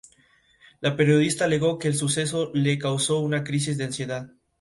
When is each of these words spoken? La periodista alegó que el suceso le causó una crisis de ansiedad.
La 0.79 0.95
periodista 0.95 1.45
alegó 1.45 1.77
que 1.77 1.87
el 1.87 1.93
suceso 1.93 2.49
le 2.55 2.79
causó 2.79 3.19
una 3.19 3.43
crisis 3.43 3.77
de 3.77 3.83
ansiedad. 3.83 4.33